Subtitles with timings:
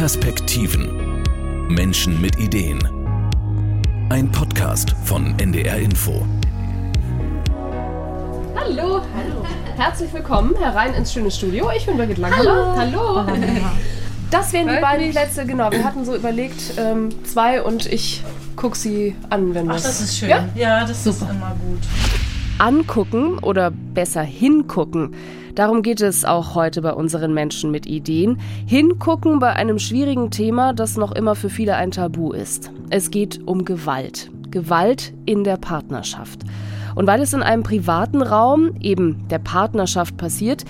[0.00, 1.22] Perspektiven.
[1.68, 2.78] Menschen mit Ideen.
[4.08, 6.24] Ein Podcast von NDR Info.
[8.56, 9.02] Hallo.
[9.14, 9.44] Hallo.
[9.76, 11.70] Herzlich willkommen herein ins schöne Studio.
[11.76, 12.76] Ich bin Birgit Langhammer.
[12.78, 13.26] Hallo.
[13.26, 13.50] Hallo.
[14.30, 15.70] Das wären die beiden Plätze, genau.
[15.70, 18.24] Wir hatten so überlegt, ähm, zwei und ich
[18.56, 20.30] gucke sie an, wenn wir Ach, das ist schön.
[20.30, 21.26] Ja, ja das Super.
[21.26, 21.80] ist immer gut.
[22.56, 25.14] Angucken oder besser hingucken
[25.54, 28.38] Darum geht es auch heute bei unseren Menschen mit Ideen.
[28.66, 32.70] Hingucken bei einem schwierigen Thema, das noch immer für viele ein Tabu ist.
[32.90, 34.30] Es geht um Gewalt.
[34.50, 36.40] Gewalt in der Partnerschaft.
[36.94, 40.64] Und weil es in einem privaten Raum, eben der Partnerschaft, passiert,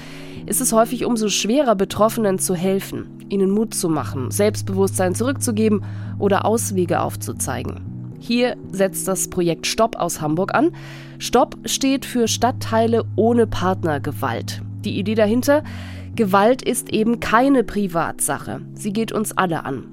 [0.46, 5.84] ist es häufig umso schwerer, Betroffenen zu helfen, ihnen Mut zu machen, Selbstbewusstsein zurückzugeben
[6.18, 7.80] oder Auswege aufzuzeigen.
[8.18, 10.72] Hier setzt das Projekt Stopp aus Hamburg an.
[11.18, 14.62] Stopp steht für Stadtteile ohne Partnergewalt.
[14.84, 15.62] Die Idee dahinter,
[16.16, 18.60] Gewalt ist eben keine Privatsache.
[18.74, 19.84] Sie geht uns alle an.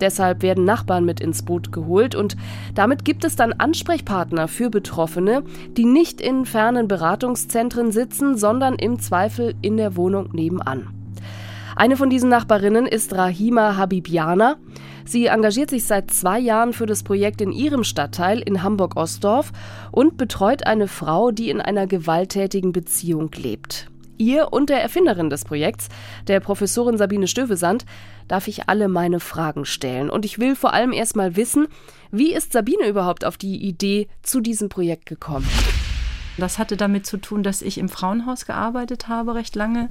[0.00, 2.36] Deshalb werden Nachbarn mit ins Boot geholt und
[2.74, 5.42] damit gibt es dann Ansprechpartner für Betroffene,
[5.76, 10.88] die nicht in fernen Beratungszentren sitzen, sondern im Zweifel in der Wohnung nebenan.
[11.76, 14.56] Eine von diesen Nachbarinnen ist Rahima Habibiana.
[15.04, 19.52] Sie engagiert sich seit zwei Jahren für das Projekt in ihrem Stadtteil in Hamburg-Ostdorf
[19.92, 23.88] und betreut eine Frau, die in einer gewalttätigen Beziehung lebt.
[24.18, 25.88] Ihr und der Erfinderin des Projekts,
[26.26, 27.84] der Professorin Sabine Stövesand,
[28.28, 30.10] darf ich alle meine Fragen stellen.
[30.10, 31.68] Und ich will vor allem erstmal wissen,
[32.10, 35.46] wie ist Sabine überhaupt auf die Idee zu diesem Projekt gekommen?
[36.38, 39.88] Das hatte damit zu tun, dass ich im Frauenhaus gearbeitet habe recht lange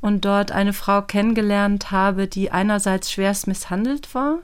[0.00, 4.40] und dort eine Frau kennengelernt habe, die einerseits schwerst misshandelt war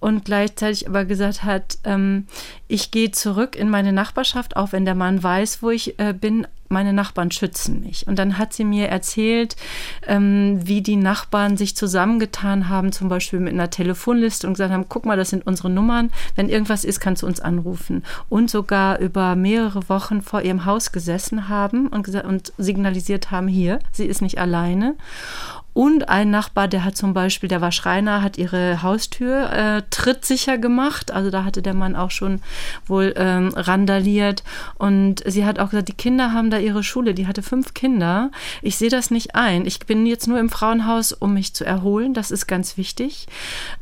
[0.00, 2.26] und gleichzeitig aber gesagt hat, ähm,
[2.66, 6.46] ich gehe zurück in meine Nachbarschaft, auch wenn der Mann weiß, wo ich äh, bin,
[6.70, 8.06] meine Nachbarn schützen mich.
[8.06, 9.56] Und dann hat sie mir erzählt,
[10.06, 14.86] ähm, wie die Nachbarn sich zusammengetan haben, zum Beispiel mit einer Telefonliste und gesagt haben,
[14.88, 16.10] guck mal, das sind unsere Nummern.
[16.36, 18.04] Wenn irgendwas ist, kannst du uns anrufen.
[18.28, 23.80] Und sogar über mehrere Wochen vor ihrem Haus gesessen haben und, und signalisiert haben, hier,
[23.92, 24.94] sie ist nicht alleine.
[25.72, 30.58] Und ein Nachbar, der hat zum Beispiel, der war Schreiner, hat ihre Haustür äh, trittsicher
[30.58, 31.10] gemacht.
[31.12, 32.40] Also da hatte der Mann auch schon
[32.86, 34.42] wohl ähm, randaliert.
[34.78, 37.14] Und sie hat auch gesagt, die Kinder haben da ihre Schule.
[37.14, 38.30] Die hatte fünf Kinder.
[38.62, 39.66] Ich sehe das nicht ein.
[39.66, 42.14] Ich bin jetzt nur im Frauenhaus, um mich zu erholen.
[42.14, 43.26] Das ist ganz wichtig.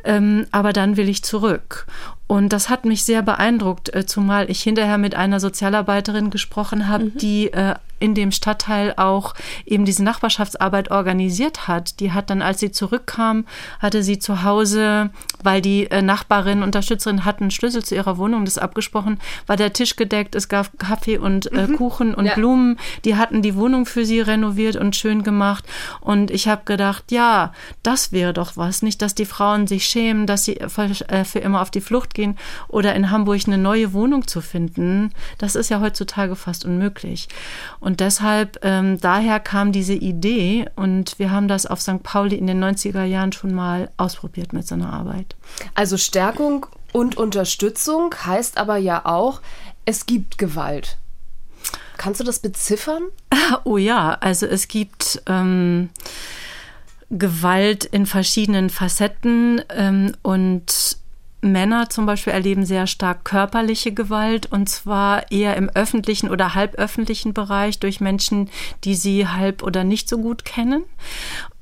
[0.05, 1.87] Ähm, aber dann will ich zurück.
[2.29, 7.07] Und das hat mich sehr beeindruckt, äh, zumal ich hinterher mit einer Sozialarbeiterin gesprochen habe,
[7.07, 7.19] mhm.
[7.19, 9.35] die äh, in dem Stadtteil auch
[9.67, 12.01] eben diese Nachbarschaftsarbeit organisiert hat.
[12.01, 13.45] Die hat dann, als sie zurückkam,
[13.81, 15.11] hatte sie zu Hause,
[15.43, 19.97] weil die äh, Nachbarin, Unterstützerin hatten Schlüssel zu ihrer Wohnung, das abgesprochen, war der Tisch
[19.97, 21.77] gedeckt, es gab Kaffee und äh, mhm.
[21.77, 22.35] Kuchen und ja.
[22.35, 22.79] Blumen.
[23.05, 25.65] Die hatten die Wohnung für sie renoviert und schön gemacht.
[26.01, 27.53] Und ich habe gedacht, ja,
[27.83, 28.83] das wäre doch was.
[28.83, 32.15] Nicht, dass die Frauen sich schämen, dass sie für, äh, für immer auf die Flucht
[32.19, 32.37] gehen
[32.67, 35.13] oder in Hamburg eine neue Wohnung zu finden.
[35.39, 37.29] Das ist ja heutzutage fast unmöglich.
[37.79, 42.03] Und deshalb, ähm, daher kam diese Idee und wir haben das auf St.
[42.03, 45.37] Pauli in den 90er Jahren schon mal ausprobiert mit so einer Arbeit.
[45.75, 49.41] Also Stärkung und Unterstützung heißt aber ja auch,
[49.85, 50.99] es gibt Gewalt.
[51.97, 53.05] Kannst du das beziffern?
[53.65, 55.89] Oh ja, also es gibt ähm,
[57.11, 60.99] Gewalt in verschiedenen Facetten ähm, und
[61.41, 67.33] Männer zum Beispiel erleben sehr stark körperliche Gewalt und zwar eher im öffentlichen oder halböffentlichen
[67.33, 68.51] Bereich durch Menschen,
[68.85, 70.85] die sie halb oder nicht so gut kennen.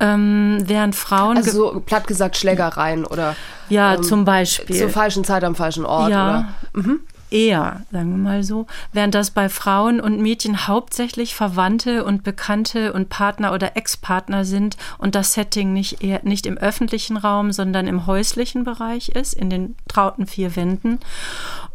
[0.00, 1.36] Ähm, während Frauen.
[1.36, 3.36] Also so platt gesagt Schlägereien oder.
[3.68, 4.76] Ja, ähm, zum Beispiel.
[4.76, 6.10] Zur falschen Zeit am falschen Ort.
[6.10, 6.54] Ja.
[6.72, 6.82] Oder?
[6.82, 7.00] Mhm
[7.30, 12.92] eher, sagen wir mal so, während das bei Frauen und Mädchen hauptsächlich Verwandte und Bekannte
[12.92, 17.86] und Partner oder Ex-Partner sind und das Setting nicht, eher, nicht im öffentlichen Raum, sondern
[17.86, 21.00] im häuslichen Bereich ist, in den trauten vier Wänden.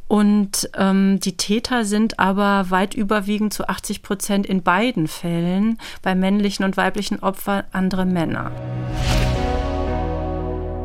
[0.08, 6.16] Und ähm, die Täter sind aber weit überwiegend zu 80 Prozent in beiden Fällen bei
[6.16, 8.52] männlichen und weiblichen Opfern andere Männer.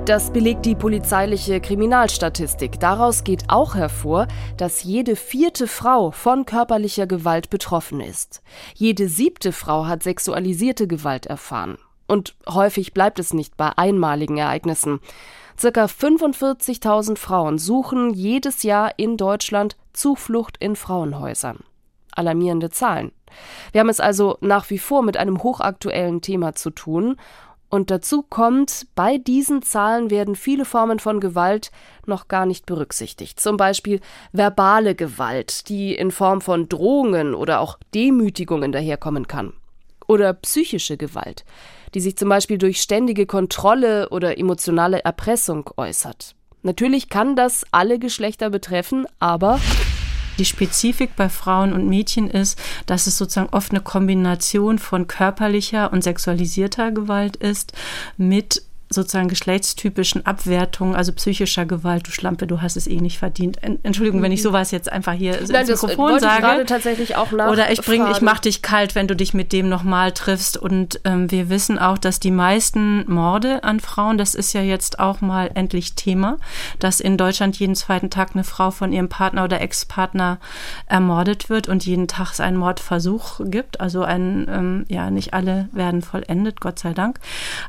[0.07, 2.79] Das belegt die polizeiliche Kriminalstatistik.
[2.79, 8.41] Daraus geht auch hervor, dass jede vierte Frau von körperlicher Gewalt betroffen ist.
[8.75, 11.77] Jede siebte Frau hat sexualisierte Gewalt erfahren.
[12.07, 15.01] Und häufig bleibt es nicht bei einmaligen Ereignissen.
[15.59, 21.65] Circa 45.000 Frauen suchen jedes Jahr in Deutschland Zuflucht in Frauenhäusern.
[22.13, 23.11] Alarmierende Zahlen.
[23.73, 27.17] Wir haben es also nach wie vor mit einem hochaktuellen Thema zu tun
[27.77, 31.71] und dazu kommt, bei diesen Zahlen werden viele Formen von Gewalt
[32.07, 33.39] noch gar nicht berücksichtigt.
[33.39, 34.01] Zum Beispiel
[34.33, 39.53] verbale Gewalt, die in Form von Drohungen oder auch Demütigungen daherkommen kann.
[40.09, 41.45] Oder psychische Gewalt,
[41.93, 46.35] die sich zum Beispiel durch ständige Kontrolle oder emotionale Erpressung äußert.
[46.63, 49.61] Natürlich kann das alle Geschlechter betreffen, aber
[50.39, 55.93] die Spezifik bei Frauen und Mädchen ist, dass es sozusagen oft eine Kombination von körperlicher
[55.93, 57.73] und sexualisierter Gewalt ist
[58.17, 58.63] mit
[58.97, 63.59] sozusagen geschlechtstypischen Abwertungen, also psychischer Gewalt, du Schlampe, du hast es eh nicht verdient.
[63.63, 64.45] Entschuldigung, wenn ich mhm.
[64.45, 66.43] sowas jetzt einfach hier Nein, ins Mikrofon das sage.
[66.43, 69.69] gerade tatsächlich auch Oder ich bringe, ich mach dich kalt, wenn du dich mit dem
[69.69, 70.57] nochmal triffst.
[70.57, 74.99] Und ähm, wir wissen auch, dass die meisten Morde an Frauen, das ist ja jetzt
[74.99, 76.39] auch mal endlich Thema,
[76.79, 80.39] dass in Deutschland jeden zweiten Tag eine Frau von ihrem Partner oder Ex-Partner
[80.87, 83.81] ermordet wird und jeden Tag es einen Mordversuch gibt.
[83.81, 87.21] Also ein, ähm, ja, nicht alle werden vollendet, Gott sei Dank.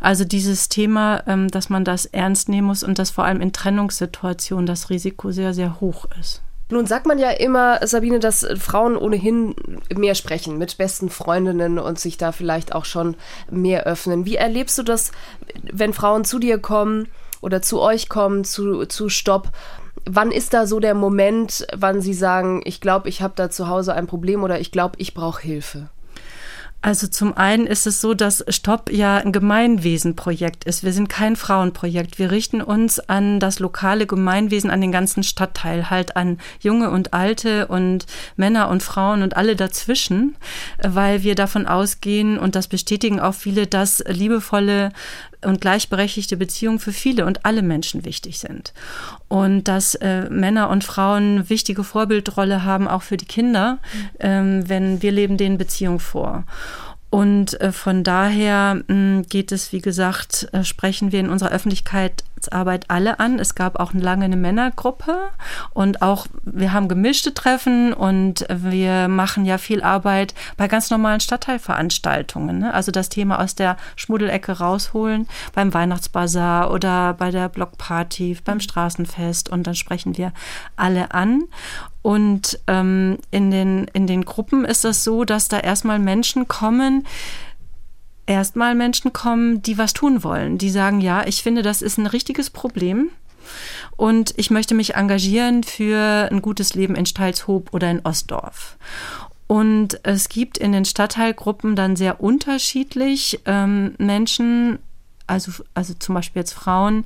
[0.02, 3.54] Also dieses Thema ähm, dass man das ernst nehmen muss und dass vor allem in
[3.54, 6.42] Trennungssituationen das Risiko sehr, sehr hoch ist.
[6.70, 9.56] Nun sagt man ja immer, Sabine, dass Frauen ohnehin
[9.96, 13.16] mehr sprechen mit besten Freundinnen und sich da vielleicht auch schon
[13.50, 14.26] mehr öffnen.
[14.26, 15.12] Wie erlebst du das,
[15.64, 17.08] wenn Frauen zu dir kommen
[17.40, 19.50] oder zu euch kommen, zu, zu Stopp?
[20.04, 23.70] Wann ist da so der Moment, wann sie sagen, ich glaube, ich habe da zu
[23.70, 25.90] Hause ein Problem oder ich glaube, ich brauche Hilfe?
[26.82, 30.84] Also zum einen ist es so, dass Stopp ja ein Gemeinwesenprojekt ist.
[30.84, 32.20] Wir sind kein Frauenprojekt.
[32.20, 37.14] Wir richten uns an das lokale Gemeinwesen, an den ganzen Stadtteil, halt an junge und
[37.14, 40.36] alte und Männer und Frauen und alle dazwischen,
[40.82, 44.92] weil wir davon ausgehen und das bestätigen auch viele, dass liebevolle
[45.44, 48.74] und gleichberechtigte Beziehungen für viele und alle Menschen wichtig sind.
[49.28, 54.10] Und dass äh, Männer und Frauen wichtige Vorbildrolle haben, auch für die Kinder, mhm.
[54.20, 56.46] ähm, wenn wir leben denen Beziehung vor.
[57.10, 62.90] Und äh, von daher mh, geht es, wie gesagt, äh, sprechen wir in unserer Öffentlichkeitsarbeit
[62.90, 63.40] alle an.
[63.40, 65.30] Es gab auch lange eine Männergruppe
[65.74, 71.22] und auch wir haben gemischte Treffen und wir machen ja viel Arbeit bei ganz normalen
[71.22, 72.60] Stadtteilveranstaltungen.
[72.60, 72.74] Ne?
[72.74, 79.48] Also das Thema aus der Schmuddelecke rausholen beim Weihnachtsbazar oder bei der Blockparty, beim Straßenfest
[79.48, 80.34] und dann sprechen wir
[80.76, 81.44] alle an.
[82.08, 87.06] Und ähm, in, den, in den Gruppen ist es so, dass da erstmal Menschen kommen,
[88.28, 90.58] erstmal Menschen kommen, die was tun wollen.
[90.58, 93.10] Die sagen, ja, ich finde, das ist ein richtiges Problem.
[93.98, 98.78] Und ich möchte mich engagieren für ein gutes Leben in Steilshoop oder in Ostdorf.
[99.48, 104.80] Und es gibt in den Stadtteilgruppen dann sehr unterschiedlich ähm, Menschen,
[105.28, 107.06] also, also zum Beispiel jetzt Frauen,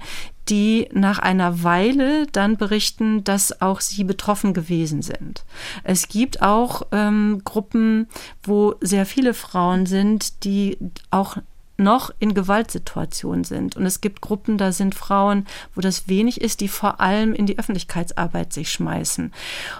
[0.49, 5.43] die nach einer Weile dann berichten, dass auch sie betroffen gewesen sind.
[5.83, 8.07] Es gibt auch ähm, Gruppen,
[8.43, 10.77] wo sehr viele Frauen sind, die
[11.09, 11.37] auch
[11.81, 13.75] noch in Gewaltsituationen sind.
[13.75, 15.45] Und es gibt Gruppen, da sind Frauen,
[15.75, 19.33] wo das wenig ist, die vor allem in die Öffentlichkeitsarbeit sich schmeißen.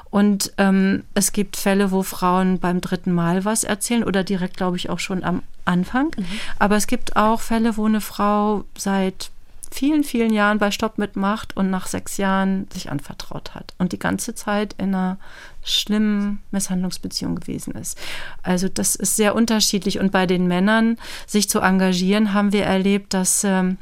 [0.10, 4.78] Und ähm, es gibt Fälle, wo Frauen beim dritten Mal was erzählen oder direkt, glaube
[4.78, 6.12] ich, auch schon am Anfang.
[6.18, 6.26] Mhm.
[6.60, 9.32] Aber es gibt auch Fälle, wo eine Frau seit
[9.72, 14.00] vielen, vielen Jahren bei Stopp mitmacht und nach sechs Jahren sich anvertraut hat und die
[14.00, 15.18] ganze Zeit in einer
[15.64, 17.98] schlimmen Misshandlungsbeziehung gewesen ist.
[18.44, 20.98] Also das ist sehr unterschiedlich und bei den Männern
[21.28, 23.78] sich zu engagieren, haben wir erlebt, dass ähm,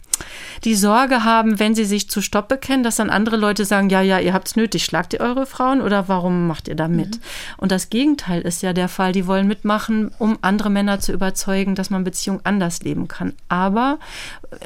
[0.64, 4.02] die Sorge haben, wenn sie sich zu Stopp bekennen, dass dann andere Leute sagen, ja,
[4.02, 7.16] ja, ihr habt es nötig, schlagt ihr eure Frauen oder warum macht ihr da mit?
[7.16, 7.22] Mhm.
[7.58, 11.76] Und das Gegenteil ist ja der Fall, die wollen mitmachen, um andere Männer zu überzeugen,
[11.76, 13.34] dass man Beziehung anders leben kann.
[13.48, 14.00] Aber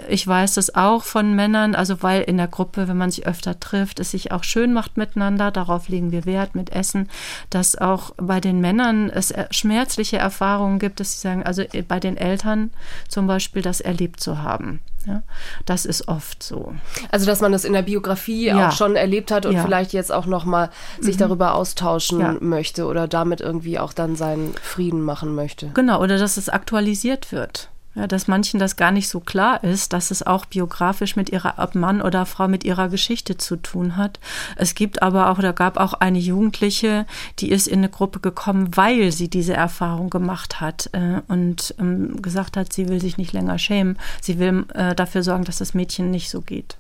[0.10, 3.60] ich weiß das auch von Männern, also weil in der Gruppe, wenn man sich öfter
[3.60, 7.03] trifft, es sich auch schön macht miteinander, darauf legen wir Wert mit Essen,
[7.50, 12.18] dass auch bei den Männern es schmerzliche Erfahrungen gibt, dass sie sagen, also bei den
[12.18, 12.72] Eltern
[13.08, 14.82] zum Beispiel das erlebt zu haben.
[15.06, 15.22] Ja,
[15.66, 16.74] das ist oft so.
[17.12, 18.70] Also, dass man das in der Biografie ja.
[18.70, 19.64] auch schon erlebt hat und ja.
[19.64, 20.70] vielleicht jetzt auch nochmal
[21.00, 21.20] sich mhm.
[21.20, 25.72] darüber austauschen möchte oder damit irgendwie auch dann seinen Frieden machen möchte.
[25.74, 27.70] Genau, oder dass es aktualisiert wird.
[27.96, 31.56] Ja, dass manchen das gar nicht so klar ist, dass es auch biografisch mit ihrer
[31.58, 34.20] ob Mann oder Frau mit ihrer Geschichte zu tun hat.
[34.56, 37.06] Es gibt aber auch, da gab auch eine Jugendliche,
[37.38, 42.20] die ist in eine Gruppe gekommen, weil sie diese Erfahrung gemacht hat äh, und ähm,
[42.22, 44.00] gesagt hat, sie will sich nicht länger schämen.
[44.22, 46.78] Sie will äh, dafür sorgen, dass das Mädchen nicht so geht.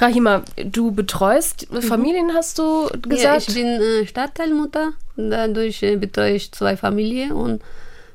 [0.00, 1.82] Rahima, du betreust mhm.
[1.82, 3.22] Familien, hast du gesagt?
[3.22, 4.92] Ja, ich bin äh, Stadtteilmutter.
[5.16, 7.62] Dadurch äh, betreue ich zwei Familien und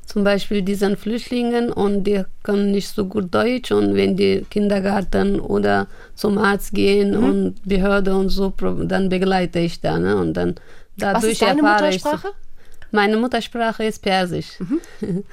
[0.07, 5.39] zum Beispiel diesen Flüchtlingen und die können nicht so gut Deutsch und wenn die Kindergarten
[5.39, 7.23] oder zum Arzt gehen mhm.
[7.23, 9.99] und Behörde und so, dann begleite ich da.
[9.99, 10.15] Ne?
[10.15, 10.55] Und dann
[10.95, 12.29] dadurch Was ist deine Muttersprache?
[12.91, 14.59] Meine Muttersprache ist Persisch.
[14.59, 15.25] Mhm.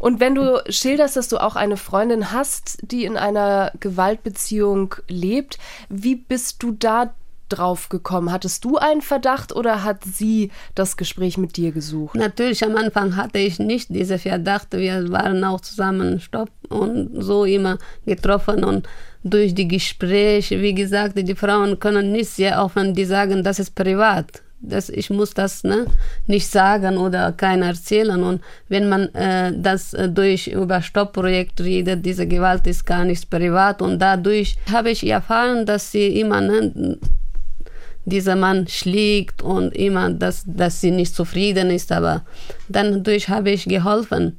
[0.00, 5.58] Und wenn du schilderst, dass du auch eine Freundin hast, die in einer Gewaltbeziehung lebt,
[5.90, 7.12] wie bist du da
[7.52, 8.32] drauf gekommen?
[8.32, 12.14] Hattest du einen Verdacht oder hat sie das Gespräch mit dir gesucht?
[12.14, 14.68] Natürlich, am Anfang hatte ich nicht diesen Verdacht.
[14.72, 18.88] Wir waren auch zusammen Stopp und so immer getroffen und
[19.24, 23.74] durch die Gespräche, wie gesagt, die Frauen können nicht sehr offen, die sagen, das ist
[23.74, 25.86] privat das, ich muss das ne,
[26.26, 28.22] nicht sagen oder keiner erzählen.
[28.22, 33.28] Und wenn man äh, das äh, durch über Stoppprojekt redet, diese Gewalt ist gar nicht
[33.28, 33.82] privat.
[33.82, 36.98] Und dadurch habe ich erfahren, dass sie immer ne,
[38.04, 41.92] dieser Mann schlägt und immer, dass, dass sie nicht zufrieden ist.
[41.92, 42.22] Aber
[42.68, 44.38] dann durch habe ich geholfen.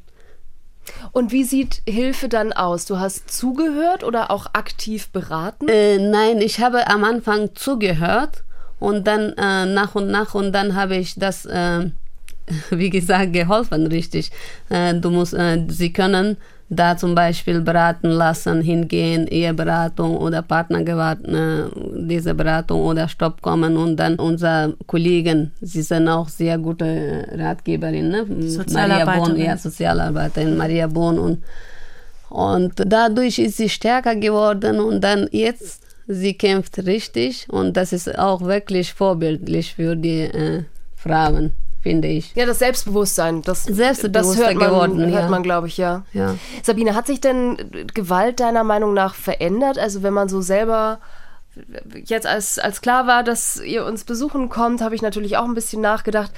[1.11, 2.85] Und wie sieht Hilfe dann aus?
[2.85, 5.67] Du hast zugehört oder auch aktiv beraten?
[5.69, 8.43] Äh, nein, ich habe am Anfang zugehört
[8.79, 11.89] und dann äh, nach und nach und dann habe ich das, äh,
[12.69, 14.31] wie gesagt, geholfen, richtig.
[14.69, 16.37] Äh, du musst, äh, sie können
[16.69, 21.65] da zum Beispiel beraten lassen, hingehen, Eheberatung oder Partnergewalt, äh,
[21.95, 28.09] diese Beratung oder Stopp kommen und dann unsere Kollegen, sie sind auch sehr gute Ratgeberin,
[28.09, 28.25] ne?
[28.71, 31.43] Maria Bohn, ja, Sozialarbeiterin Maria Bohn und
[32.29, 38.17] und dadurch ist sie stärker geworden und dann jetzt sie kämpft richtig und das ist
[38.17, 40.63] auch wirklich vorbildlich für die äh,
[40.95, 41.51] Frauen,
[41.83, 42.33] finde ich.
[42.33, 43.77] Ja, das Selbstbewusstsein, das, das
[44.37, 46.03] hört man, geworden, hört man glaube ich, ja.
[46.13, 46.35] ja.
[46.63, 47.57] Sabine, hat sich denn
[47.93, 49.77] Gewalt deiner Meinung nach verändert?
[49.77, 50.99] Also wenn man so selber
[52.05, 55.53] jetzt als, als klar war, dass ihr uns besuchen kommt, habe ich natürlich auch ein
[55.53, 56.31] bisschen nachgedacht.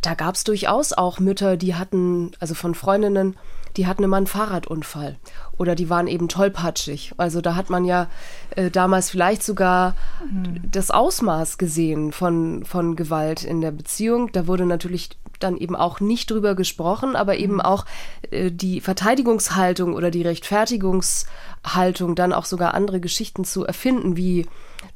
[0.00, 3.36] Da gab es durchaus auch Mütter, die hatten, also von Freundinnen,
[3.76, 5.16] die hatten immer einen Fahrradunfall
[5.58, 7.12] oder die waren eben tollpatschig.
[7.16, 8.08] Also da hat man ja
[8.56, 9.94] äh, damals vielleicht sogar
[10.30, 10.60] mhm.
[10.70, 14.30] das Ausmaß gesehen von, von Gewalt in der Beziehung.
[14.32, 17.60] Da wurde natürlich dann eben auch nicht drüber gesprochen, aber eben mhm.
[17.60, 17.84] auch
[18.30, 24.46] äh, die Verteidigungshaltung oder die Rechtfertigungshaltung, dann auch sogar andere Geschichten zu erfinden, wie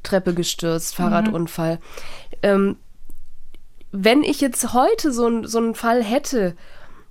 [0.03, 1.03] Treppe gestürzt, mhm.
[1.03, 1.75] Fahrradunfall.
[1.75, 1.79] Mhm.
[2.43, 2.75] Ähm,
[3.91, 6.55] wenn ich jetzt heute so, so einen Fall hätte,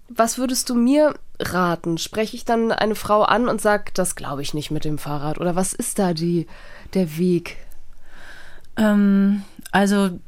[0.09, 1.99] was würdest du mir raten?
[1.99, 5.39] Spreche ich dann eine Frau an und sage, das glaube ich nicht mit dem Fahrrad?
[5.39, 6.47] Oder was ist da die,
[6.95, 7.57] der Weg?
[8.77, 10.19] Ähm, also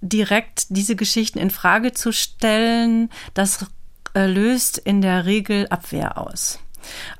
[0.00, 3.66] direkt diese Geschichten in Frage zu stellen, das
[4.14, 6.58] äh, löst in der Regel Abwehr aus.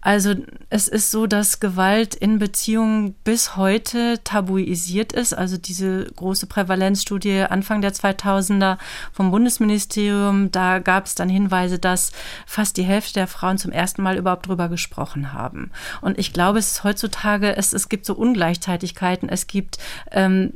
[0.01, 0.35] Also
[0.71, 5.35] es ist so, dass Gewalt in Beziehungen bis heute tabuisiert ist.
[5.35, 8.79] Also diese große Prävalenzstudie Anfang der 2000er
[9.13, 12.13] vom Bundesministerium, da gab es dann Hinweise, dass
[12.47, 15.71] fast die Hälfte der Frauen zum ersten Mal überhaupt drüber gesprochen haben.
[16.01, 19.29] Und ich glaube, es ist heutzutage, es, es gibt so Ungleichzeitigkeiten.
[19.29, 19.79] Es gibt
[20.11, 20.53] ähm,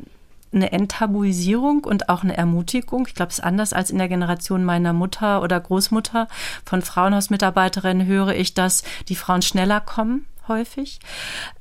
[0.52, 3.06] eine Enttabuisierung und auch eine Ermutigung.
[3.06, 6.28] Ich glaube, es ist anders als in der Generation meiner Mutter oder Großmutter.
[6.64, 11.00] Von Frauenhausmitarbeiterinnen höre ich, dass die Frauen schneller kommen, häufig.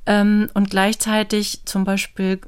[0.06, 2.40] Ähm, und gleichzeitig zum Beispiel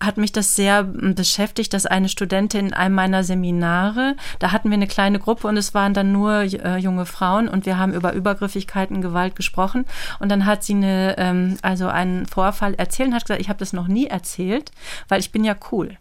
[0.00, 4.76] hat mich das sehr beschäftigt, dass eine Studentin in einem meiner Seminare, da hatten wir
[4.76, 8.12] eine kleine Gruppe und es waren dann nur äh, junge Frauen und wir haben über
[8.12, 9.86] Übergriffigkeiten, Gewalt gesprochen
[10.20, 13.58] und dann hat sie eine, ähm, also einen Vorfall erzählt und hat gesagt, ich habe
[13.58, 14.70] das noch nie erzählt,
[15.08, 15.96] weil ich bin ja cool.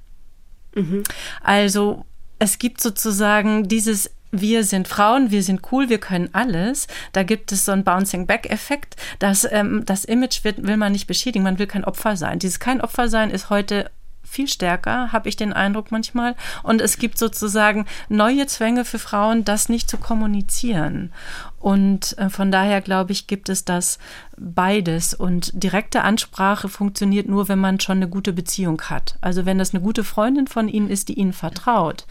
[0.76, 1.04] Mhm.
[1.42, 2.06] Also
[2.40, 6.88] es gibt sozusagen dieses wir sind Frauen, wir sind cool, wir können alles.
[7.12, 8.96] Da gibt es so einen Bouncing-Back-Effekt.
[9.20, 12.40] Das, ähm, das Image wird, will man nicht beschädigen, man will kein Opfer sein.
[12.40, 13.90] Dieses kein Opfer sein ist heute
[14.28, 16.36] viel stärker, habe ich den Eindruck manchmal.
[16.64, 21.14] Und es gibt sozusagen neue Zwänge für Frauen, das nicht zu kommunizieren.
[21.60, 23.98] Und äh, von daher glaube ich, gibt es das
[24.38, 25.14] beides.
[25.14, 29.18] Und direkte Ansprache funktioniert nur, wenn man schon eine gute Beziehung hat.
[29.22, 32.06] Also wenn das eine gute Freundin von Ihnen ist, die Ihnen vertraut,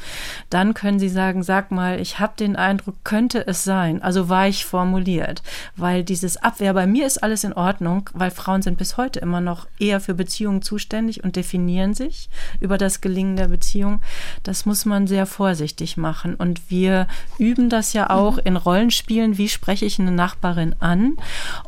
[0.50, 4.02] dann können Sie sagen, sag mal, ich habe den Eindruck, könnte es sein.
[4.02, 5.42] Also weich formuliert.
[5.76, 9.40] Weil dieses Abwehr, bei mir ist alles in Ordnung, weil Frauen sind bis heute immer
[9.40, 12.28] noch eher für Beziehungen zuständig und definieren sich
[12.60, 14.00] über das Gelingen der Beziehung.
[14.42, 16.34] Das muss man sehr vorsichtig machen.
[16.34, 17.06] Und wir
[17.38, 18.42] üben das ja auch mhm.
[18.44, 21.16] in Rollenspielen, wie spreche ich eine Nachbarin an.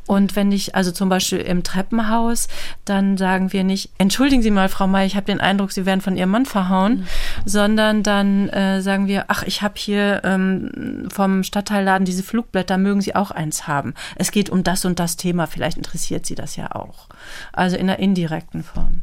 [0.07, 2.49] Und wenn ich, also zum Beispiel im Treppenhaus,
[2.85, 6.01] dann sagen wir nicht, entschuldigen Sie mal, Frau May, ich habe den Eindruck, Sie werden
[6.01, 7.07] von Ihrem Mann verhauen, mhm.
[7.45, 13.01] sondern dann äh, sagen wir, ach, ich habe hier ähm, vom Stadtteilladen diese Flugblätter, mögen
[13.01, 13.95] Sie auch eins haben.
[14.17, 17.09] Es geht um das und das Thema, vielleicht interessiert Sie das ja auch.
[17.53, 19.03] Also in einer indirekten Form.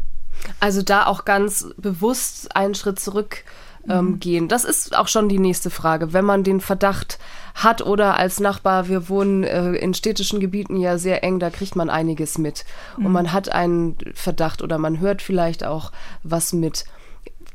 [0.60, 3.44] Also da auch ganz bewusst einen Schritt zurück
[3.90, 4.20] ähm, mhm.
[4.20, 4.48] gehen.
[4.48, 6.14] Das ist auch schon die nächste Frage.
[6.14, 7.20] Wenn man den Verdacht
[7.54, 11.76] hat oder als Nachbar, wir wohnen äh, in städtischen Gebieten ja sehr eng, da kriegt
[11.76, 12.66] man einiges mit.
[12.98, 13.06] Mhm.
[13.06, 15.92] Und man hat einen Verdacht oder man hört vielleicht auch
[16.24, 16.86] was mit.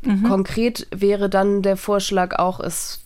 [0.02, 0.22] Mhm.
[0.24, 3.02] Konkret wäre dann der Vorschlag auch, es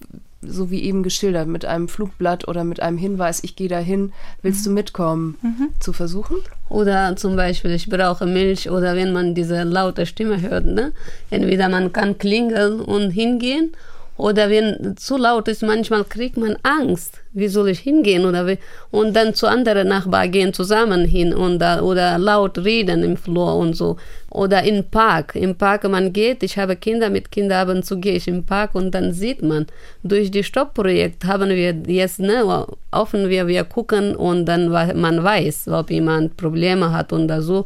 [0.46, 4.64] so wie eben geschildert, mit einem Flugblatt oder mit einem Hinweis, ich gehe dahin, willst
[4.64, 4.70] mhm.
[4.70, 5.68] du mitkommen, mhm.
[5.80, 6.36] zu versuchen?
[6.68, 10.92] Oder zum Beispiel, ich brauche Milch oder wenn man diese laute Stimme hört, ne?
[11.30, 13.72] entweder man kann klingeln und hingehen
[14.16, 17.21] oder wenn zu laut ist, manchmal kriegt man Angst.
[17.33, 18.25] Wie soll ich hingehen?
[18.25, 18.59] Oder wie?
[18.92, 23.75] Und dann zu anderen Nachbarn gehen zusammen hin und, oder laut reden im Flur und
[23.75, 23.97] so.
[24.30, 25.35] Oder im Park.
[25.35, 28.44] Im Park man geht, ich habe Kinder, mit Kindern ab und zu gehe ich im
[28.44, 29.66] Park und dann sieht man,
[30.04, 35.68] durch die Stoppprojekt haben wir jetzt, ne, offen wir, wir gucken und dann man weiß,
[35.68, 37.64] ob jemand Probleme hat oder so.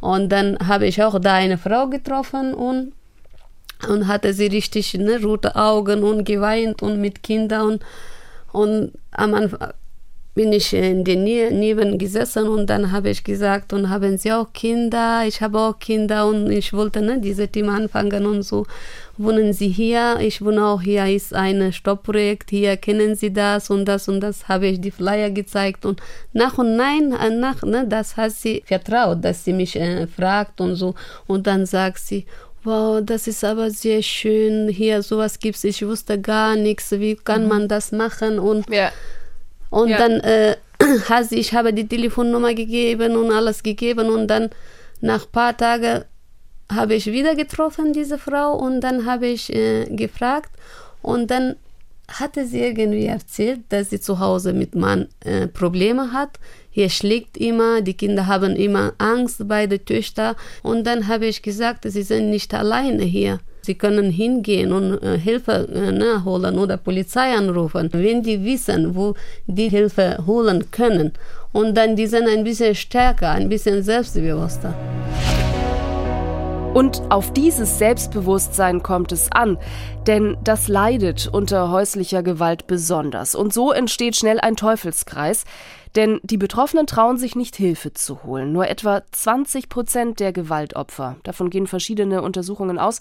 [0.00, 2.92] Und dann habe ich auch da eine Frau getroffen und
[3.86, 7.62] und hatte sie richtig ne, rote Augen und geweint und mit Kindern.
[7.62, 7.82] Und,
[8.52, 9.72] und am Anfang
[10.38, 14.30] bin ich in der Nähe neben gesessen und dann habe ich gesagt und haben Sie
[14.30, 15.24] auch Kinder?
[15.26, 16.28] Ich habe auch Kinder.
[16.28, 18.64] Und ich wollte ne, diese Thema anfangen und so.
[19.16, 20.18] Wohnen Sie hier?
[20.20, 23.68] Ich wohne auch hier, ist ein Stoppprojekt hier, kennen Sie das?
[23.68, 24.46] Und das und das.
[24.46, 25.84] Habe ich die Flyer gezeigt.
[25.84, 26.00] Und
[26.32, 27.08] nach und nein,
[27.40, 30.94] nach, ne, das hat sie vertraut, dass sie mich äh, fragt und so.
[31.26, 32.26] Und dann sagt sie,
[32.64, 37.16] wow, das ist aber sehr schön, hier sowas gibt es, ich wusste gar nichts, wie
[37.16, 37.48] kann mhm.
[37.48, 38.90] man das machen und, ja.
[39.70, 39.98] und ja.
[39.98, 40.56] dann äh,
[41.08, 44.50] hat ich habe die Telefonnummer gegeben und alles gegeben und dann
[45.00, 46.04] nach ein paar Tagen
[46.70, 50.50] habe ich wieder getroffen, diese Frau, und dann habe ich äh, gefragt
[51.02, 51.56] und dann
[52.08, 56.40] hatte sie irgendwie erzählt, dass sie zu Hause mit Mann äh, Probleme hat.
[56.70, 60.34] Hier schlägt immer, die Kinder haben immer Angst, beide Töchter.
[60.62, 63.40] Und dann habe ich gesagt, sie sind nicht alleine hier.
[63.62, 68.94] Sie können hingehen und äh, Hilfe äh, ne, holen oder Polizei anrufen, wenn die wissen,
[68.94, 69.14] wo
[69.46, 71.12] die Hilfe holen können.
[71.52, 74.74] Und dann die sind ein bisschen stärker, ein bisschen selbstbewusster.
[76.74, 79.58] Und auf dieses Selbstbewusstsein kommt es an,
[80.06, 83.34] denn das leidet unter häuslicher Gewalt besonders.
[83.34, 85.44] Und so entsteht schnell ein Teufelskreis,
[85.96, 88.52] denn die Betroffenen trauen sich nicht Hilfe zu holen.
[88.52, 93.00] Nur etwa 20 Prozent der Gewaltopfer, davon gehen verschiedene Untersuchungen aus,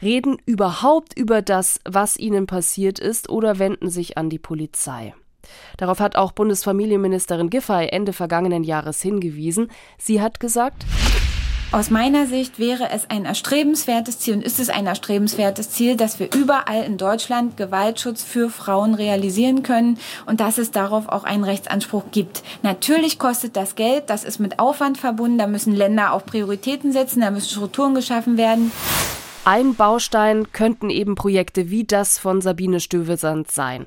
[0.00, 5.14] reden überhaupt über das, was ihnen passiert ist oder wenden sich an die Polizei.
[5.76, 9.70] Darauf hat auch Bundesfamilienministerin Giffey Ende vergangenen Jahres hingewiesen.
[9.98, 10.84] Sie hat gesagt,
[11.72, 16.20] aus meiner Sicht wäre es ein erstrebenswertes Ziel und ist es ein erstrebenswertes Ziel, dass
[16.20, 21.44] wir überall in Deutschland Gewaltschutz für Frauen realisieren können und dass es darauf auch einen
[21.44, 22.42] Rechtsanspruch gibt.
[22.62, 27.22] Natürlich kostet das Geld, das ist mit Aufwand verbunden, da müssen Länder auch Prioritäten setzen,
[27.22, 28.70] da müssen Strukturen geschaffen werden.
[29.46, 33.86] Ein Baustein könnten eben Projekte wie das von Sabine Stövesand sein.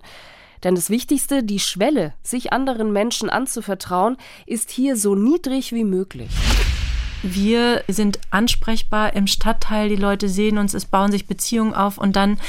[0.64, 4.18] Denn das Wichtigste, die Schwelle, sich anderen Menschen anzuvertrauen,
[4.48, 6.32] ist hier so niedrig wie möglich
[7.34, 12.16] wir sind ansprechbar im Stadtteil, die Leute sehen uns, es bauen sich Beziehungen auf und
[12.16, 12.40] dann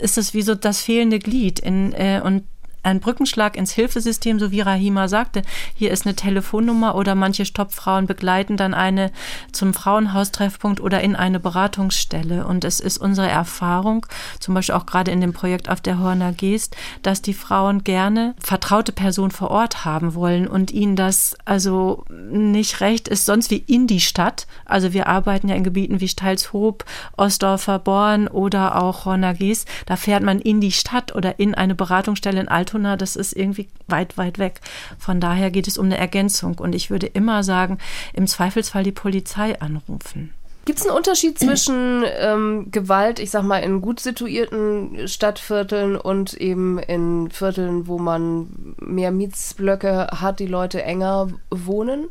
[0.00, 2.44] ist es wie so das fehlende Glied in, äh, und
[2.84, 5.42] ein Brückenschlag ins Hilfesystem, so wie Rahima sagte.
[5.74, 9.10] Hier ist eine Telefonnummer oder manche Stoppfrauen begleiten dann eine
[9.52, 12.46] zum Frauenhaustreffpunkt oder in eine Beratungsstelle.
[12.46, 14.06] Und es ist unsere Erfahrung,
[14.38, 18.34] zum Beispiel auch gerade in dem Projekt auf der Horner Geest, dass die Frauen gerne
[18.38, 23.64] vertraute Personen vor Ort haben wollen und ihnen das also nicht recht ist, sonst wie
[23.66, 24.46] in die Stadt.
[24.64, 26.84] Also wir arbeiten ja in Gebieten wie Steilshoop,
[27.16, 29.68] Ostdorfer Born oder auch Horner Geest.
[29.86, 33.34] Da fährt man in die Stadt oder in eine Beratungsstelle in Alt Altona, das ist
[33.34, 34.60] irgendwie weit, weit weg.
[34.98, 36.58] Von daher geht es um eine Ergänzung.
[36.58, 37.78] Und ich würde immer sagen,
[38.12, 40.32] im Zweifelsfall die Polizei anrufen.
[40.64, 46.32] Gibt es einen Unterschied zwischen ähm, Gewalt, ich sag mal, in gut situierten Stadtvierteln und
[46.34, 52.06] eben in Vierteln, wo man mehr Mietsblöcke hat, die Leute enger wohnen?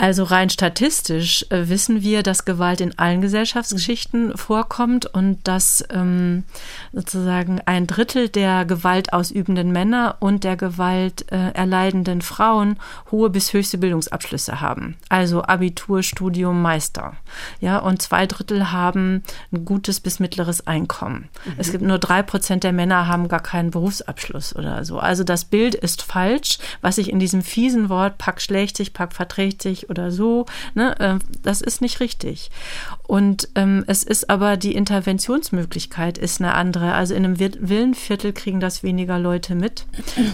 [0.00, 6.44] Also rein statistisch äh, wissen wir, dass Gewalt in allen Gesellschaftsgeschichten vorkommt und dass ähm,
[6.94, 12.78] sozusagen ein Drittel der Gewalt ausübenden Männer und der Gewalt äh, erleidenden Frauen
[13.10, 14.96] hohe bis höchste Bildungsabschlüsse haben.
[15.10, 17.12] Also Abitur, Studium, Meister.
[17.60, 21.28] Ja, und zwei Drittel haben ein gutes bis mittleres Einkommen.
[21.44, 21.52] Mhm.
[21.58, 24.98] Es gibt nur drei Prozent der Männer haben gar keinen Berufsabschluss oder so.
[24.98, 29.12] Also das Bild ist falsch, was sich in diesem fiesen Wort Pack schlägt sich, Pack
[29.12, 30.46] verträgt sich oder so.
[30.74, 30.98] Ne?
[30.98, 32.50] Äh, das ist nicht richtig.
[33.10, 36.94] Und ähm, es ist aber die Interventionsmöglichkeit ist eine andere.
[36.94, 39.84] Also in einem Villenviertel kriegen das weniger Leute mit.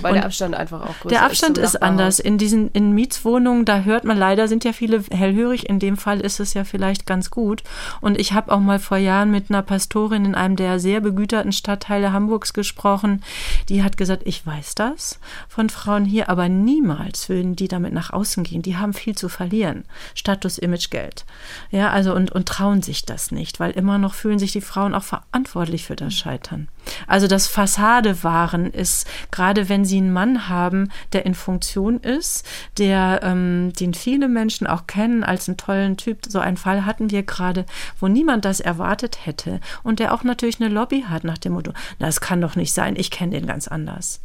[0.02, 1.10] Weil Und der Abstand einfach auch größer ist.
[1.10, 2.18] Der Abstand ist, ist anders.
[2.18, 5.70] In diesen in Mietswohnungen, da hört man leider, sind ja viele hellhörig.
[5.70, 7.62] In dem Fall ist es ja vielleicht ganz gut.
[8.02, 11.52] Und ich habe auch mal vor Jahren mit einer Pastorin in einem der sehr begüterten
[11.52, 13.22] Stadtteile Hamburgs gesprochen.
[13.70, 18.12] Die hat gesagt, ich weiß das von Frauen hier, aber niemals würden die damit nach
[18.12, 18.60] außen gehen.
[18.60, 19.84] Die haben viel zu verlieren.
[20.14, 21.24] Status, Image, Geld.
[21.70, 24.92] Ja, also und, und trauen sich das nicht, weil immer noch fühlen sich die Frauen
[24.92, 26.66] auch verantwortlich für das Scheitern.
[27.06, 32.44] Also das Fassade wahren ist, gerade wenn sie einen Mann haben, der in Funktion ist,
[32.76, 36.26] der, ähm, den viele Menschen auch kennen als einen tollen Typ.
[36.26, 37.66] So einen Fall hatten wir gerade,
[38.00, 41.72] wo niemand das erwartet hätte und der auch natürlich eine Lobby hat nach dem Motto,
[42.00, 44.20] das kann doch nicht sein, ich kenne den ganz anders.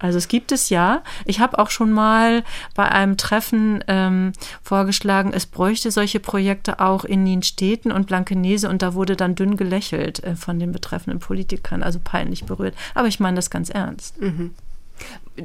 [0.00, 1.02] Also es gibt es ja.
[1.24, 2.42] Ich habe auch schon mal
[2.74, 4.32] bei einem Treffen ähm,
[4.62, 9.36] vorgeschlagen, es bräuchte solche Projekte auch in den Städten und Blankenese und da wurde dann
[9.36, 12.74] dünn gelächelt äh, von den betreffenden Politikern, also peinlich berührt.
[12.94, 14.20] Aber ich meine das ganz ernst.
[14.20, 14.50] Mhm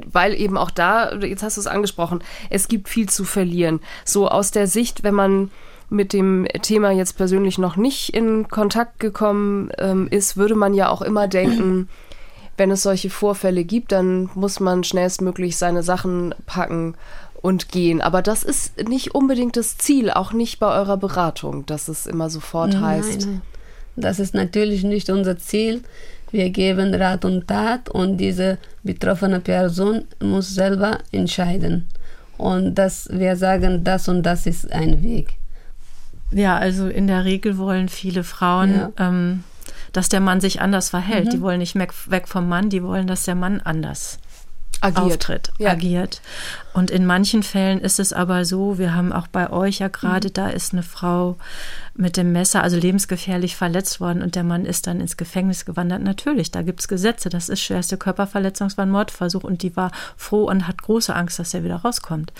[0.04, 3.80] weil eben auch da, jetzt hast du es angesprochen, es gibt viel zu verlieren.
[4.04, 5.50] So aus der Sicht, wenn man
[5.88, 10.88] mit dem Thema jetzt persönlich noch nicht in Kontakt gekommen ähm, ist, würde man ja
[10.88, 11.88] auch immer denken,
[12.56, 16.94] wenn es solche Vorfälle gibt, dann muss man schnellstmöglich seine Sachen packen
[17.42, 18.00] und gehen.
[18.00, 22.30] Aber das ist nicht unbedingt das Ziel, auch nicht bei eurer Beratung, dass es immer
[22.30, 23.26] sofort nein, heißt.
[23.26, 23.42] Nein.
[23.96, 25.82] Das ist natürlich nicht unser Ziel.
[26.30, 31.86] Wir geben Rat und Tat und diese betroffene Person muss selber entscheiden.
[32.36, 35.38] Und dass wir sagen, das und das ist ein Weg.
[36.32, 38.92] Ja, also in der Regel wollen viele Frauen ja.
[38.98, 39.44] ähm,
[39.96, 41.26] dass der Mann sich anders verhält.
[41.26, 41.30] Mhm.
[41.30, 44.18] Die wollen nicht weg vom Mann, die wollen, dass der Mann anders
[44.80, 45.06] agiert.
[45.06, 45.70] auftritt, ja.
[45.70, 46.20] agiert.
[46.76, 50.28] Und in manchen Fällen ist es aber so, wir haben auch bei euch ja gerade,
[50.28, 50.32] mhm.
[50.34, 51.38] da ist eine Frau
[51.94, 56.02] mit dem Messer, also lebensgefährlich verletzt worden und der Mann ist dann ins Gefängnis gewandert.
[56.02, 59.74] Natürlich, da gibt es Gesetze, das ist schwerste Körperverletzung, es war ein Mordversuch und die
[59.74, 62.32] war froh und hat große Angst, dass er wieder rauskommt.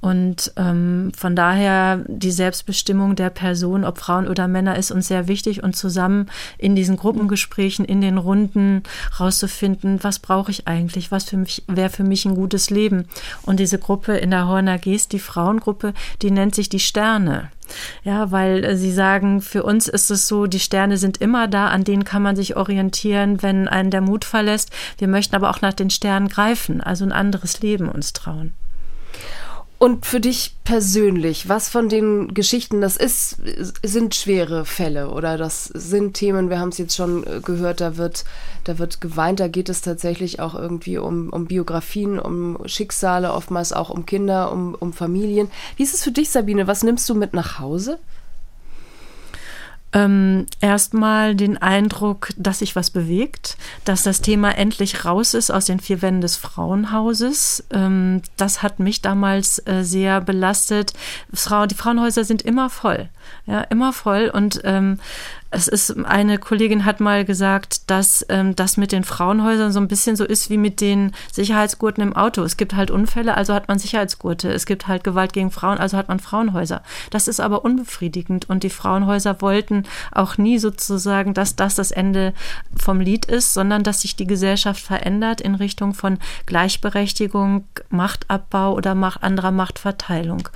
[0.00, 5.26] Und ähm, von daher die Selbstbestimmung der Person, ob Frauen oder Männer, ist uns sehr
[5.26, 6.26] wichtig und zusammen
[6.58, 8.84] in diesen Gruppengesprächen, in den Runden
[9.18, 13.08] rauszufinden, was brauche ich eigentlich, was für mich wäre für mich ein gutes Leben.
[13.42, 17.50] Und diese Gruppe in der Horner Geest, die Frauengruppe, die nennt sich die Sterne.
[18.04, 21.66] Ja, weil äh, sie sagen, für uns ist es so, die Sterne sind immer da,
[21.66, 24.70] an denen kann man sich orientieren, wenn einen der Mut verlässt.
[24.98, 28.54] Wir möchten aber auch nach den Sternen greifen, also ein anderes Leben uns trauen.
[29.78, 33.36] Und für dich persönlich, was von den Geschichten das ist,
[33.82, 37.98] sind schwere Fälle oder das sind Themen, wir haben es jetzt schon äh, gehört, da
[37.98, 38.24] wird,
[38.64, 43.74] da wird geweint, da geht es tatsächlich auch irgendwie um, um Biografien, um Schicksale, oftmals
[43.74, 45.50] auch um Kinder, um, um Familien.
[45.76, 46.66] Wie ist es für dich, Sabine?
[46.66, 47.98] Was nimmst du mit nach Hause?
[49.96, 53.56] Ähm, erstmal den Eindruck, dass sich was bewegt,
[53.86, 57.64] dass das Thema endlich raus ist aus den vier Wänden des Frauenhauses.
[57.72, 60.92] Ähm, das hat mich damals äh, sehr belastet.
[61.32, 63.08] Frau, die Frauenhäuser sind immer voll,
[63.46, 64.98] ja, immer voll und ähm,
[65.50, 69.88] es ist, eine Kollegin hat mal gesagt, dass ähm, das mit den Frauenhäusern so ein
[69.88, 72.42] bisschen so ist wie mit den Sicherheitsgurten im Auto.
[72.42, 74.52] Es gibt halt Unfälle, also hat man Sicherheitsgurte.
[74.52, 76.82] Es gibt halt Gewalt gegen Frauen, also hat man Frauenhäuser.
[77.10, 82.34] Das ist aber unbefriedigend und die Frauenhäuser wollten auch nie sozusagen, dass das das Ende
[82.76, 88.96] vom Lied ist, sondern dass sich die Gesellschaft verändert in Richtung von Gleichberechtigung, Machtabbau oder
[88.96, 90.48] Macht, anderer Machtverteilung.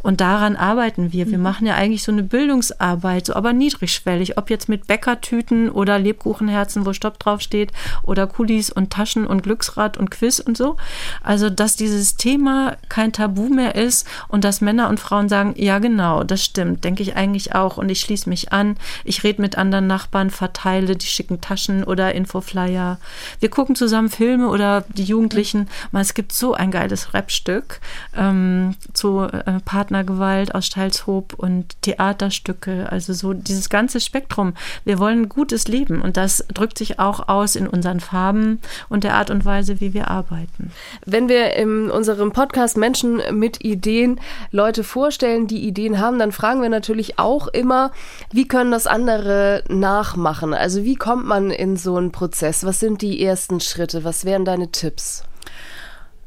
[0.00, 1.26] Und daran arbeiten wir.
[1.30, 1.44] Wir mhm.
[1.44, 6.86] machen ja eigentlich so eine Bildungsarbeit, so aber niedrigschwellig ob jetzt mit Bäckertüten oder Lebkuchenherzen,
[6.86, 7.72] wo Stopp draufsteht,
[8.02, 10.76] oder Kulis und Taschen und Glücksrad und Quiz und so.
[11.22, 15.78] Also, dass dieses Thema kein Tabu mehr ist und dass Männer und Frauen sagen, ja
[15.80, 19.58] genau, das stimmt, denke ich eigentlich auch und ich schließe mich an, ich rede mit
[19.58, 22.98] anderen Nachbarn, verteile die schicken Taschen oder Infoflyer.
[23.40, 27.80] Wir gucken zusammen Filme oder die Jugendlichen, mal, es gibt so ein geiles Rapstück
[28.16, 34.52] ähm, zu äh, Partnergewalt aus Steilshoop und Theaterstücke, also so dieses ganze Spektrum Spektrum.
[34.84, 39.04] Wir wollen ein gutes Leben und das drückt sich auch aus in unseren Farben und
[39.04, 40.70] der Art und Weise, wie wir arbeiten.
[41.06, 46.60] Wenn wir in unserem Podcast Menschen mit Ideen Leute vorstellen, die Ideen haben, dann fragen
[46.60, 47.90] wir natürlich auch immer,
[48.30, 50.52] wie können das andere nachmachen?
[50.52, 52.64] Also wie kommt man in so einen Prozess?
[52.64, 54.04] Was sind die ersten Schritte?
[54.04, 55.24] Was wären deine Tipps?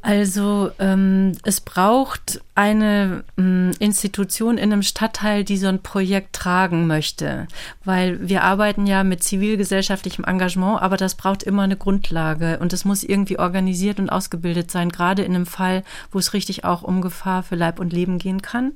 [0.02, 6.88] Also ähm, es braucht eine ähm, Institution in einem Stadtteil, die so ein Projekt tragen
[6.88, 7.46] möchte,
[7.84, 12.58] weil wir arbeiten ja mit zivilgesellschaftlichem Engagement, aber das braucht immer eine Grundlage.
[12.58, 16.64] Und es muss irgendwie organisiert und ausgebildet sein, gerade in einem Fall, wo es richtig
[16.64, 18.72] auch um Gefahr für Leib und Leben gehen kann.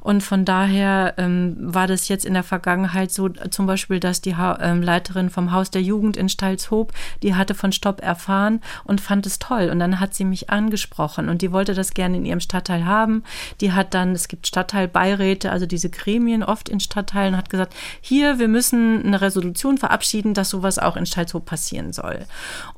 [0.00, 4.36] Und von daher ähm, war das jetzt in der Vergangenheit so, zum Beispiel, dass die
[4.36, 6.92] ha ähm, Leiterin vom Haus der Jugend in Stalzhoop,
[7.24, 9.68] die hatte von Stopp erfahren und fand es toll.
[9.70, 12.84] Und dann hat sie mich an angesprochen und die wollte das gerne in ihrem Stadtteil
[12.84, 13.24] haben.
[13.62, 18.38] Die hat dann, es gibt Stadtteilbeiräte, also diese Gremien oft in Stadtteilen, hat gesagt, hier,
[18.38, 22.26] wir müssen eine Resolution verabschieden, dass sowas auch in Stalzhoop passieren soll.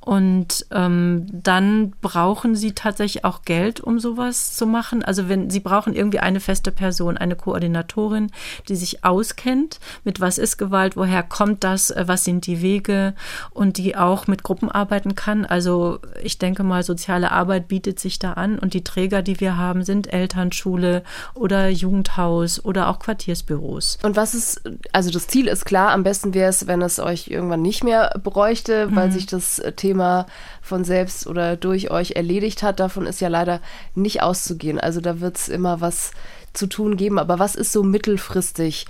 [0.01, 5.03] Und ähm, dann brauchen sie tatsächlich auch Geld, um sowas zu machen.
[5.03, 8.31] Also wenn sie brauchen irgendwie eine feste Person, eine Koordinatorin,
[8.69, 13.15] die sich auskennt mit was ist Gewalt, woher kommt das, äh, was sind die Wege
[13.51, 15.45] und die auch mit Gruppen arbeiten kann.
[15.45, 19.57] Also ich denke mal, soziale Arbeit bietet sich da an und die Träger, die wir
[19.57, 23.99] haben, sind Elternschule oder Jugendhaus oder auch Quartiersbüros.
[24.03, 24.61] Und was ist,
[24.93, 28.15] also das Ziel ist klar, am besten wäre es, wenn es euch irgendwann nicht mehr
[28.23, 29.13] bräuchte, weil mhm.
[29.13, 30.27] sich das Thema
[30.61, 32.79] von selbst oder durch euch erledigt hat.
[32.79, 33.63] Davon ist ja leider
[33.95, 34.79] nicht auszugehen.
[34.79, 36.11] Also da wird es immer was
[36.53, 37.19] zu tun geben.
[37.19, 38.85] Aber was ist so mittelfristig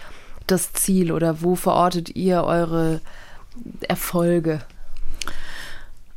[0.49, 3.01] das Ziel oder wo verortet ihr eure
[3.87, 4.61] Erfolge?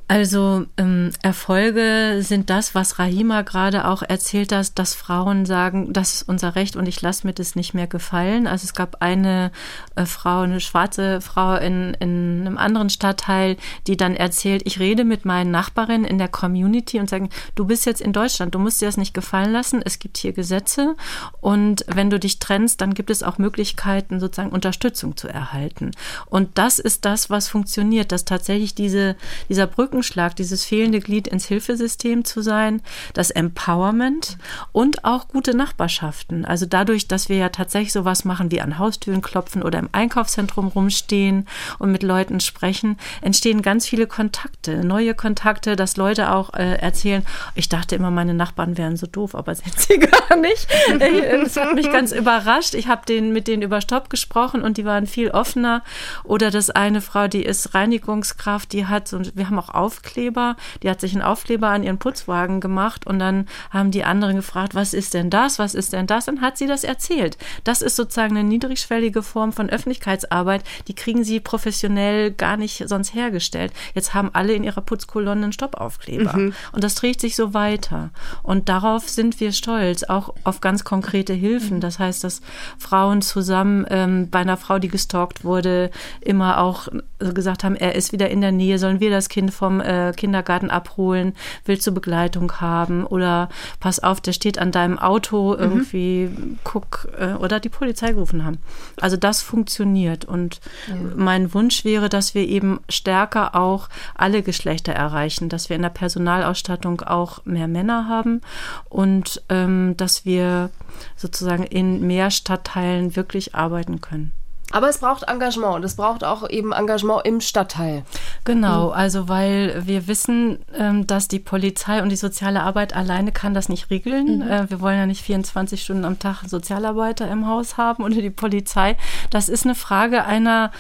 [0.07, 6.13] Also ähm, Erfolge sind das, was Rahima gerade auch erzählt hat, dass Frauen sagen, das
[6.13, 8.45] ist unser Recht und ich lasse mir das nicht mehr gefallen.
[8.45, 9.51] Also es gab eine
[9.95, 15.05] äh, Frau, eine schwarze Frau in, in einem anderen Stadtteil, die dann erzählt, ich rede
[15.05, 18.81] mit meinen Nachbarinnen in der Community und sagen, du bist jetzt in Deutschland, du musst
[18.81, 20.95] dir das nicht gefallen lassen, es gibt hier Gesetze
[21.41, 25.91] und wenn du dich trennst, dann gibt es auch Möglichkeiten, sozusagen Unterstützung zu erhalten.
[26.27, 29.15] Und das ist das, was funktioniert, dass tatsächlich diese,
[29.49, 32.81] dieser Brücken Brückenschlag, dieses fehlende Glied ins Hilfesystem zu sein,
[33.13, 34.37] das Empowerment
[34.73, 36.43] und auch gute Nachbarschaften.
[36.43, 40.67] Also dadurch, dass wir ja tatsächlich sowas machen wie an Haustüren klopfen oder im Einkaufszentrum
[40.67, 41.47] rumstehen
[41.79, 47.25] und mit Leuten sprechen, entstehen ganz viele Kontakte, neue Kontakte, dass Leute auch äh, erzählen,
[47.55, 50.67] ich dachte immer, meine Nachbarn wären so doof, aber sind sie gar nicht.
[50.99, 52.73] Das hat mich ganz überrascht.
[52.73, 55.83] Ich habe den, mit denen über Stopp gesprochen und die waren viel offener.
[56.25, 60.55] Oder das eine Frau, die ist Reinigungskraft, die hat so, wir haben auch Aufkleber.
[60.81, 64.73] Die hat sich einen Aufkleber an ihren Putzwagen gemacht und dann haben die anderen gefragt,
[64.73, 65.59] was ist denn das?
[65.59, 66.25] Was ist denn das?
[66.25, 67.37] Dann hat sie das erzählt.
[67.63, 70.63] Das ist sozusagen eine niedrigschwellige Form von Öffentlichkeitsarbeit.
[70.87, 73.73] Die kriegen sie professionell gar nicht sonst hergestellt.
[73.93, 76.35] Jetzt haben alle in ihrer Putzkolonne einen Stoppaufkleber.
[76.35, 76.53] Mhm.
[76.71, 78.09] Und das trägt sich so weiter.
[78.41, 81.79] Und darauf sind wir stolz, auch auf ganz konkrete Hilfen.
[81.79, 82.41] Das heißt, dass
[82.79, 86.87] Frauen zusammen ähm, bei einer Frau, die gestalkt wurde, immer auch
[87.19, 90.69] gesagt haben, er ist wieder in der Nähe, sollen wir das Kind vom äh, Kindergarten
[90.69, 91.33] abholen,
[91.65, 95.59] willst du Begleitung haben oder pass auf, der steht an deinem Auto mhm.
[95.59, 96.29] irgendwie,
[96.63, 98.59] guck, äh, oder die Polizei gerufen haben.
[98.99, 100.95] Also das funktioniert und ja.
[101.15, 105.89] mein Wunsch wäre, dass wir eben stärker auch alle Geschlechter erreichen, dass wir in der
[105.89, 108.41] Personalausstattung auch mehr Männer haben
[108.89, 110.69] und ähm, dass wir
[111.15, 114.31] sozusagen in mehr Stadtteilen wirklich arbeiten können.
[114.75, 118.03] Aber es braucht Engagement und es braucht auch eben Engagement im Stadtteil.
[118.43, 123.53] Genau, also weil wir wissen, ähm, dass die Polizei und die soziale Arbeit alleine kann
[123.53, 124.39] das nicht regeln.
[124.39, 124.41] Mhm.
[124.41, 128.29] Äh, wir wollen ja nicht 24 Stunden am Tag Sozialarbeiter im Haus haben oder die
[128.29, 128.97] Polizei.
[129.29, 130.71] Das ist eine Frage einer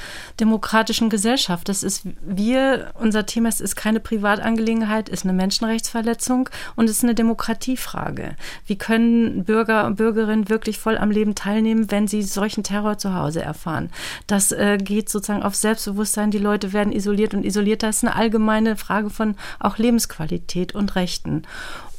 [0.41, 1.69] demokratischen Gesellschaft.
[1.69, 7.15] Das ist wir, unser Thema ist, ist keine Privatangelegenheit, ist eine Menschenrechtsverletzung und ist eine
[7.15, 8.35] Demokratiefrage.
[8.67, 13.13] Wie können Bürger und Bürgerinnen wirklich voll am Leben teilnehmen, wenn sie solchen Terror zu
[13.13, 13.84] Hause erfahren?
[13.85, 13.89] Fahren.
[14.27, 16.31] Das äh, geht sozusagen auf Selbstbewusstsein.
[16.31, 17.83] Die Leute werden isoliert und isoliert.
[17.83, 21.43] Das ist eine allgemeine Frage von auch Lebensqualität und Rechten.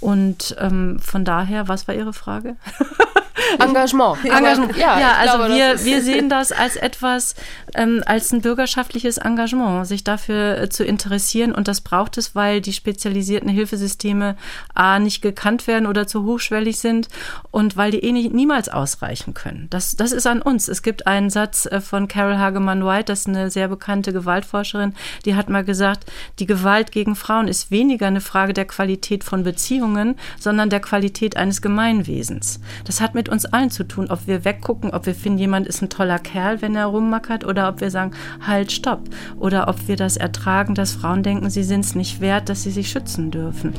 [0.00, 2.56] Und ähm, von daher, was war Ihre Frage?
[3.58, 4.24] Engagement.
[4.24, 4.76] Engagement.
[4.76, 7.34] Ja, ja also glaube, wir, wir sehen das als etwas,
[7.74, 11.52] ähm, als ein bürgerschaftliches Engagement, sich dafür äh, zu interessieren.
[11.52, 14.36] Und das braucht es, weil die spezialisierten Hilfesysteme
[14.74, 17.08] A nicht gekannt werden oder zu hochschwellig sind
[17.50, 19.68] und weil die eh nicht, niemals ausreichen können.
[19.70, 20.68] Das, das ist an uns.
[20.68, 24.94] Es gibt einen Satz äh, von Carol Hagemann-White, das ist eine sehr bekannte Gewaltforscherin,
[25.24, 29.42] die hat mal gesagt, die Gewalt gegen Frauen ist weniger eine Frage der Qualität von
[29.42, 32.60] Beziehungen, sondern der Qualität eines Gemeinwesens.
[32.84, 35.82] Das hat mit uns allen zu tun, ob wir weggucken, ob wir finden, jemand ist
[35.82, 38.12] ein toller Kerl, wenn er rummackert, oder ob wir sagen,
[38.46, 39.00] halt, stopp.
[39.40, 42.70] Oder ob wir das ertragen, dass Frauen denken, sie sind es nicht wert, dass sie
[42.70, 43.74] sich schützen dürfen.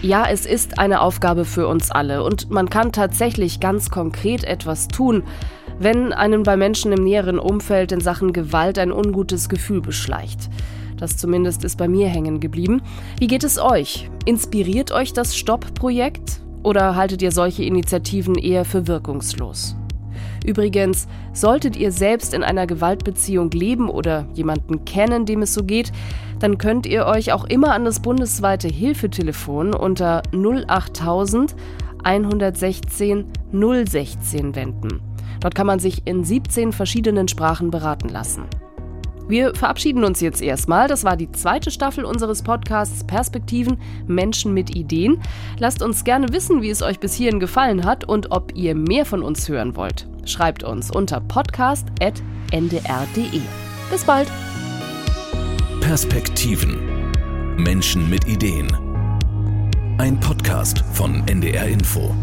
[0.00, 4.86] Ja, es ist eine Aufgabe für uns alle und man kann tatsächlich ganz konkret etwas
[4.86, 5.24] tun,
[5.80, 10.50] wenn einem bei Menschen im näheren Umfeld in Sachen Gewalt ein ungutes Gefühl beschleicht.
[10.98, 12.80] Das zumindest ist bei mir hängen geblieben.
[13.18, 14.08] Wie geht es euch?
[14.24, 16.45] Inspiriert euch das Stopp-Projekt?
[16.66, 19.76] Oder haltet ihr solche Initiativen eher für wirkungslos?
[20.44, 25.92] Übrigens, solltet ihr selbst in einer Gewaltbeziehung leben oder jemanden kennen, dem es so geht,
[26.40, 31.54] dann könnt ihr euch auch immer an das bundesweite Hilfetelefon unter 08000
[32.02, 35.00] 116 016 wenden.
[35.38, 38.42] Dort kann man sich in 17 verschiedenen Sprachen beraten lassen.
[39.28, 40.88] Wir verabschieden uns jetzt erstmal.
[40.88, 45.20] Das war die zweite Staffel unseres Podcasts Perspektiven Menschen mit Ideen.
[45.58, 49.04] Lasst uns gerne wissen, wie es euch bis hierhin gefallen hat und ob ihr mehr
[49.04, 50.06] von uns hören wollt.
[50.24, 53.40] Schreibt uns unter podcast.ndr.de.
[53.90, 54.30] Bis bald.
[55.80, 56.78] Perspektiven
[57.56, 58.68] Menschen mit Ideen.
[59.98, 62.14] Ein Podcast von NDR Info.